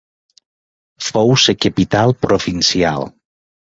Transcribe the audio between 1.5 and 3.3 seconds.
capital provincial.